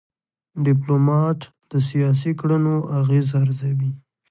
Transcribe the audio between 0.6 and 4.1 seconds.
ډيپلومات د سیاسي کړنو اغېز ارزوي.